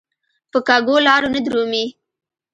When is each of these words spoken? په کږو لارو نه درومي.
په 0.51 0.59
کږو 0.67 0.95
لارو 1.07 1.27
نه 1.35 1.39
درومي. 1.45 1.85